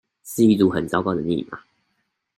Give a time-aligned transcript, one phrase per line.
[0.23, 1.59] 是一組很糟的密碼